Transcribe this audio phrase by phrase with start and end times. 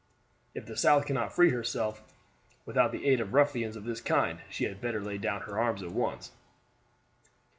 [0.55, 2.01] If the South cannot free herself
[2.65, 5.83] without the aid of ruffians of this kind she had better lay down her arms
[5.83, 6.31] at once."